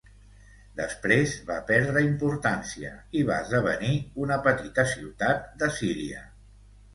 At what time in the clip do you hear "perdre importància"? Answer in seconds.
1.71-2.89